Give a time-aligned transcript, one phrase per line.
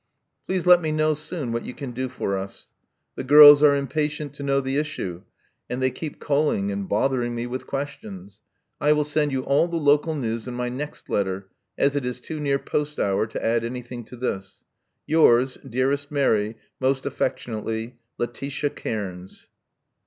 [0.47, 2.69] Please let me*know soon what you can do for us:
[3.13, 5.21] the girls are impatient to know the issue,
[5.69, 8.41] and they keep calling and bothering me with questions.
[8.79, 12.19] I will send you all the local news in my next letter, as it is
[12.19, 14.65] too near post hour to add anything to this.—
[15.05, 17.99] Yours, dearest Mary, most affectionately.
[18.17, 19.49] Letitia Cairns."